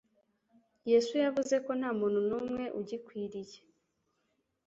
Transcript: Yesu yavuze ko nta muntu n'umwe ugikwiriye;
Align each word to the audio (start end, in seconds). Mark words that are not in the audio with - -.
Yesu 0.91 1.13
yavuze 1.23 1.55
ko 1.65 1.71
nta 1.79 1.89
muntu 1.99 2.19
n'umwe 2.27 2.63
ugikwiriye; 2.79 3.59